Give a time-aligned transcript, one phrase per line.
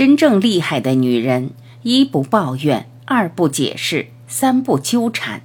[0.00, 1.50] 真正厉害的女人，
[1.82, 5.42] 一不抱怨，二不解释，三不纠缠。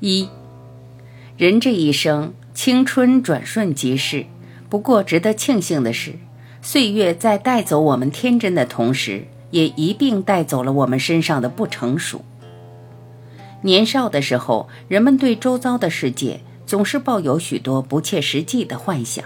[0.00, 0.28] 一，
[1.38, 4.26] 人这一生，青春转瞬即逝。
[4.68, 6.16] 不过，值得庆幸的是，
[6.60, 9.24] 岁月在带走我们天真的同时。
[9.50, 12.24] 也一并带走了我们身上的不成熟。
[13.62, 19.24] 年少的时候，人们对周遭的世界总是抱有许多不切实际的幻想。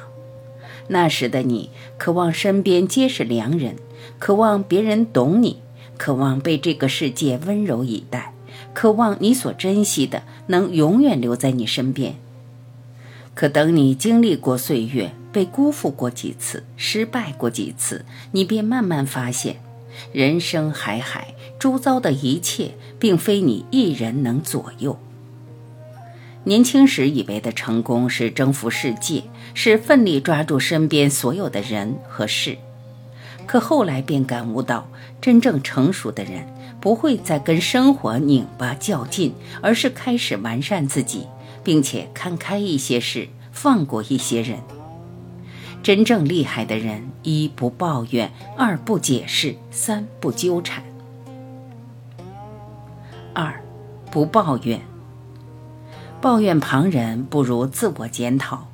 [0.89, 3.77] 那时的你，渴望身边皆是良人，
[4.19, 5.61] 渴望别人懂你，
[5.97, 8.35] 渴望被这个世界温柔以待，
[8.75, 12.17] 渴望你所珍惜的能永远留在你身边。
[13.35, 19.57] 可等你经历过岁月，被辜负过几次，失败过几次，你便慢慢发现。
[20.13, 24.99] 人生海海，周遭的一切并非你一人能左右。
[26.45, 29.23] 年轻时以为的成功是征服世界，
[29.55, 32.59] 是奋力抓住身边所有的人和事，
[33.47, 34.87] 可后来便感悟到，
[35.23, 36.47] 真正成熟的人
[36.83, 41.27] 不会再跟生活拧巴较劲，而是开始完善自己，
[41.63, 44.59] 并且看开一些事，放过一些人。
[45.85, 50.83] 真正厉害的人，一不抱怨，二不解释，三不纠缠。
[53.35, 53.63] 二，
[54.11, 54.81] 不抱怨。
[56.23, 58.69] 抱怨旁人不如自我检讨。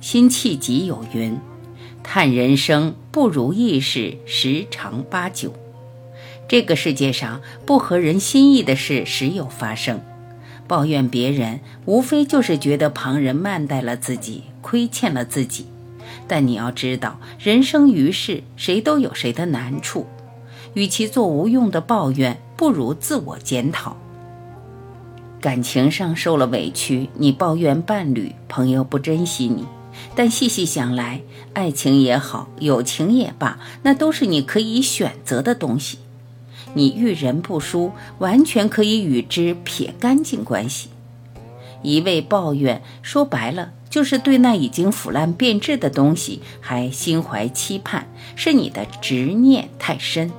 [0.00, 1.38] 辛弃疾有云
[2.02, 5.54] ：“叹人生不如意事十常八九。”
[6.48, 10.00] 这个世界上不合人心意的事时有发生，
[10.66, 15.66] 抱怨别人，无非就是觉得旁人慢待了自己，亏欠了自己。
[16.28, 20.06] 但你要知道，人生于世，谁都有谁的难处。
[20.74, 23.96] 与其做无用的抱怨，不如自我检讨。
[25.40, 29.64] 感情上受了委屈，你抱怨伴侣、朋友不珍惜你，
[30.14, 31.20] 但细细想来，
[31.52, 35.98] 爱情也好，友情也罢，那都是你可以选择的东西。
[36.74, 40.88] 你遇人不淑，完全可以与之撇干净关系。
[41.82, 43.70] 一味抱怨，说白了。
[43.88, 50.30] 就是对那已经腐烂变质的东西还心怀期盼，是你的执念太深。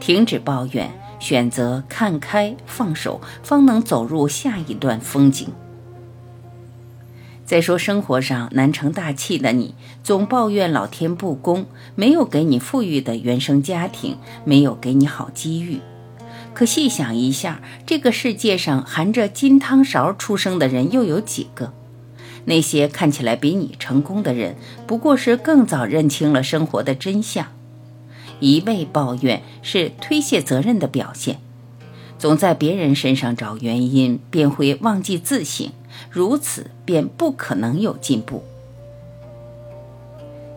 [0.00, 5.48] 停止抱怨，选择看开放手，方能走入下一段风景。
[7.44, 15.80] 再说生活上难成大器的你，总抱怨老天不公，没有给你富裕的原生家庭，没有给你好机遇。
[16.52, 21.72] 可细想一下，这个世界上含着金汤勺出生的人又有几个？
[22.46, 27.46] 那些看起来比你成功的人，不过是更早认清了生活的真相。
[28.40, 31.38] 一味抱怨是推卸责任的表现，
[32.18, 35.70] 总在别人身上找原因，便会忘记自省，
[36.10, 38.42] 如此便不可能有进步。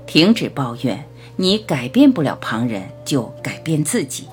[0.05, 1.05] 停止抱怨，
[1.37, 4.27] 你改变不了旁人，就改变自己。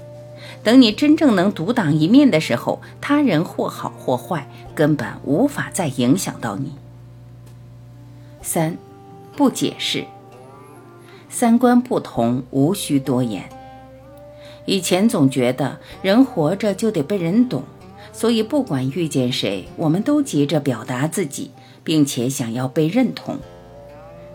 [0.62, 6.72] 等你真正能独当一面的时候，他人或好或坏，根本无法再影响到你。
[8.46, 8.78] 三，
[9.36, 10.04] 不解释。
[11.28, 13.42] 三观不同，无需多言。
[14.66, 17.64] 以前总觉得人活着就得被人懂，
[18.12, 21.50] 所以不管遇见谁，我们都急着表达自己，
[21.82, 23.36] 并且想要被认同。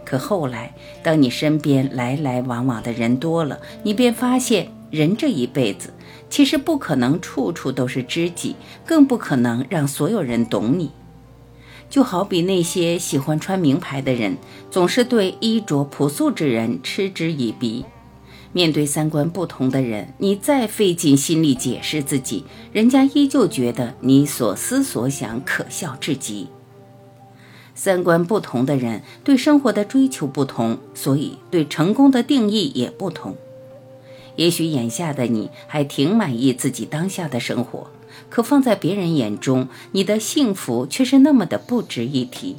[0.03, 5.93] 可后来，当你身边来来往往的人多了，你便发现，人这一辈子
[6.29, 10.91] 其实不可能处处都是知己，更不可能让所有人懂你。
[11.91, 14.37] 就好比那些喜欢穿名牌的人，
[14.71, 17.85] 总是对衣着朴素之人嗤之以鼻。
[18.53, 26.47] 面对三观不同的人，你再费尽心力解释自己，人家依旧觉得你所思所想可笑至极。
[27.75, 33.35] 三观不同的人对生活的追求不同，所以对成功的定义也不同。
[34.35, 37.87] 也许眼下的你还挺满意自己当下的生活。
[38.29, 42.57] 可放在别人眼中，你的幸福却是那么的不值一提。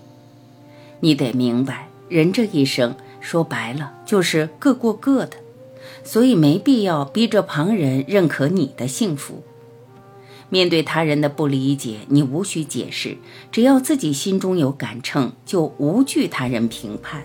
[1.01, 5.39] 你得明白，人这一生说白了就是各过各的，
[6.05, 9.43] 所以没必要逼着旁人认可你的幸福。
[10.51, 13.17] 面对他人的不理解，你无需解释，
[13.51, 17.23] 只要自己心中有杆秤，就无惧他人评判。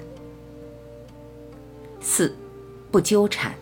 [1.99, 2.33] 四，
[2.89, 3.53] 不纠缠，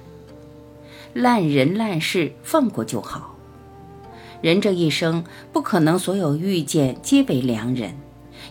[1.15, 3.37] 烂人烂事放过就好。
[4.41, 5.23] 人这一生
[5.53, 7.93] 不可能所有遇见皆为良人，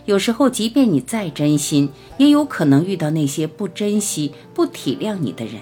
[0.05, 5.61] 有时候即便你再真心，也有可能遇到那些不珍惜、不体谅你的人。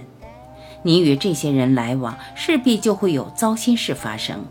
[0.84, 4.46] 你与这些人来往，势必就会有糟心事发生。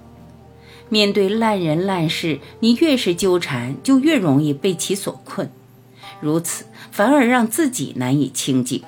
[0.91, 5.51] 面对烂人烂事，你越是纠缠，就越容易被其所困，
[6.21, 8.83] 如此反而让自己难以清静。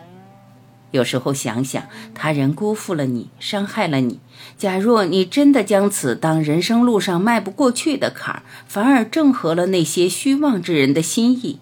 [0.95, 4.21] 有时候想想，他人辜负了你，伤害了你。
[4.57, 11.59] 假若你真的将此当人生路上迈不过去的坎儿，反而正合了那些虚妄之人的心意。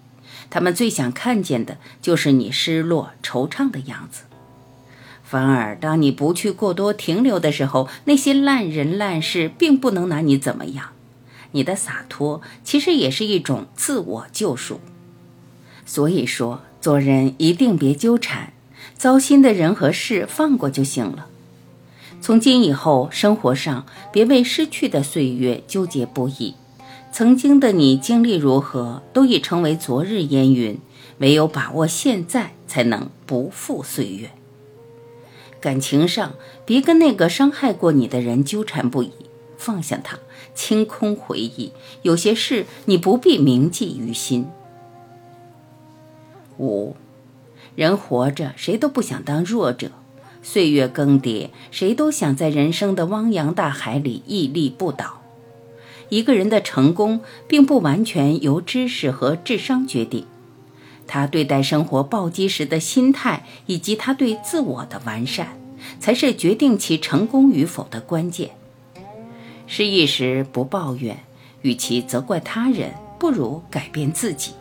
[0.51, 4.25] 他们最想看见的就是你失落、惆怅的样子。
[5.25, 10.91] 反而，当你不去过多停留的时候，那些烂人烂事并不能拿你怎么样。
[11.53, 14.81] 你的洒脱其实也是一种自我救赎。
[15.87, 18.53] 所以说，做人一定别纠缠。
[19.03, 21.27] 糟心的人和事放过就行了。
[22.21, 26.55] 从今以后，生活上别为失去的岁月纠结不已。
[27.11, 30.79] 曾经的你经历如何，都已成为昨日烟云。
[31.19, 34.31] 唯有把握现在，才能不负岁月。
[35.61, 36.35] 感情上，
[36.65, 39.11] 别跟那个伤害过你的人纠缠不已，
[39.59, 40.21] 放下他，
[40.55, 41.73] 清空回忆。
[42.03, 44.47] 有些事你不必铭记于心。
[46.59, 46.95] 五。
[47.75, 49.89] 人活着，谁都不想当弱者；
[50.43, 55.23] 岁月更迭，谁都想在人生的汪洋大海里屹立不倒。
[56.11, 60.27] 一个人的成功，并不完全由知识和智商决定，
[61.07, 65.59] 他对待生活暴击时的心态，以及他对自我的完善，
[65.99, 68.51] 才是决定其成功与否的关键。
[69.67, 71.25] 失意时不抱怨，
[71.63, 74.53] 与其责怪他人，不如改变自己。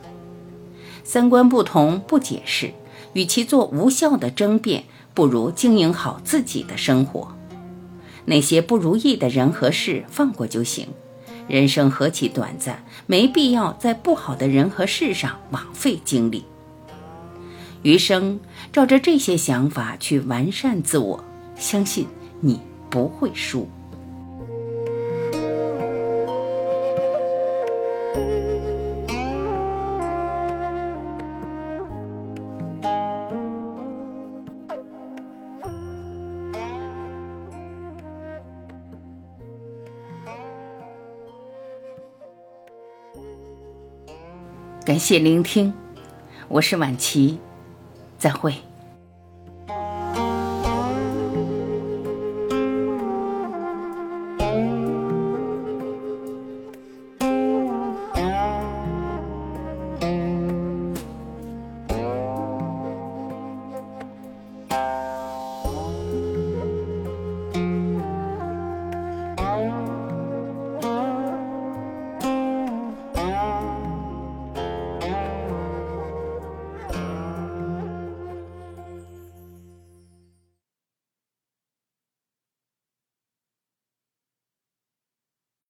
[1.03, 2.71] 三观不同，不解释。
[3.13, 7.35] 与其做无效的争辩，不如经营好自己的生活。
[8.25, 10.87] 那些不如意的人和事，放过就行。
[11.47, 16.45] 人生何其短暂，没必要在不好的人和事上枉费精力。
[17.81, 18.39] 余生
[18.71, 21.23] 照着这些想法去完善自我，
[21.57, 22.05] 相信
[22.39, 22.59] 你
[22.89, 23.67] 不会输。
[44.83, 45.71] 感谢聆听，
[46.47, 47.37] 我是晚琪，
[48.17, 48.55] 再会。